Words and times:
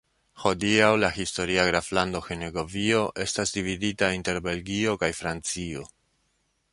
Hodiaŭ 0.43 0.87
la 1.01 1.09
historia 1.17 1.65
graflando 1.67 2.21
Henegovio 2.29 3.03
estas 3.27 3.53
dividita 3.59 4.09
inter 4.21 4.41
Belgio 4.51 4.97
kaj 5.05 5.11
Francio. 5.23 5.85